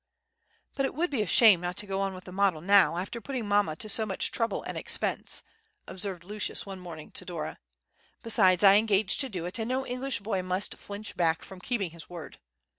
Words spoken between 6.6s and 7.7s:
one morning to Dora.